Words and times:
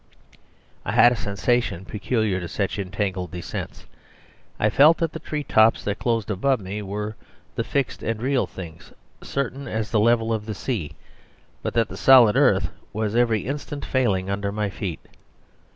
I 0.83 0.93
had 0.93 1.11
a 1.11 1.15
sensation 1.15 1.85
peculiar 1.85 2.39
to 2.39 2.47
such 2.47 2.79
entangled 2.79 3.29
descents; 3.29 3.85
I 4.59 4.71
felt 4.71 4.97
that 4.97 5.13
the 5.13 5.19
treetops 5.19 5.83
that 5.83 5.99
closed 5.99 6.31
above 6.31 6.59
me 6.59 6.81
were 6.81 7.15
the 7.53 7.63
fixed 7.63 8.01
and 8.01 8.19
real 8.19 8.47
things, 8.47 8.91
certain 9.21 9.67
as 9.67 9.91
the 9.91 9.99
level 9.99 10.33
of 10.33 10.47
the 10.47 10.55
sea; 10.55 10.93
but 11.61 11.75
that 11.75 11.87
the 11.89 11.97
solid 11.97 12.35
earth 12.35 12.71
was 12.93 13.15
every 13.15 13.41
instant 13.45 13.85
failing 13.85 14.27
under 14.27 14.51
my 14.51 14.71
feet. 14.71 15.05